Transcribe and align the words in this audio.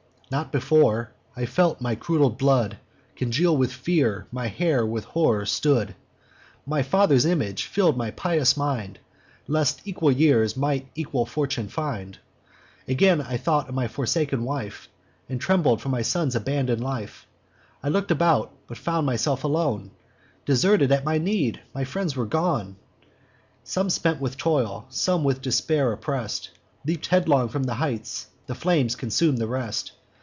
"Then, 0.33 0.39
not 0.39 0.53
before, 0.53 1.11
I 1.35 1.45
felt 1.45 1.81
my 1.81 1.93
curdled 1.95 2.37
blood 2.37 2.77
Congeal 3.17 3.57
with 3.57 3.73
fear, 3.73 4.27
my 4.31 4.47
hair 4.47 4.85
with 4.85 5.03
horror 5.03 5.45
stood: 5.45 5.93
My 6.65 6.83
father's 6.83 7.25
image 7.25 7.65
fill'd 7.65 7.97
my 7.97 8.11
pious 8.11 8.55
mind, 8.55 8.99
Lest 9.49 9.81
equal 9.83 10.09
years 10.13 10.55
might 10.55 10.87
equal 10.95 11.25
fortune 11.25 11.67
find. 11.67 12.17
Again 12.87 13.19
I 13.19 13.35
thought 13.35 13.67
on 13.67 13.75
my 13.75 13.89
forsaken 13.89 14.45
wife, 14.45 14.87
And 15.27 15.41
trembled 15.41 15.81
for 15.81 15.89
my 15.89 16.01
son's 16.01 16.33
abandon'd 16.33 16.81
life. 16.81 17.27
I 17.83 17.89
look'd 17.89 18.09
about, 18.09 18.53
but 18.67 18.77
found 18.77 19.05
myself 19.05 19.43
alone, 19.43 19.91
Deserted 20.45 20.93
at 20.93 21.03
my 21.03 21.17
need! 21.17 21.59
My 21.75 21.83
friends 21.83 22.15
were 22.15 22.25
gone. 22.25 22.77
Some 23.65 23.89
spent 23.89 24.21
with 24.21 24.37
toil, 24.37 24.85
some 24.87 25.25
with 25.25 25.41
despair 25.41 25.91
oppress'd, 25.91 26.51
Leap'd 26.85 27.07
headlong 27.07 27.49
from 27.49 27.63
the 27.63 27.73
heights; 27.73 28.27
the 28.47 28.55
flames 28.55 28.95
consum'd 28.95 29.37
the 29.37 29.45
rest. 29.47 29.91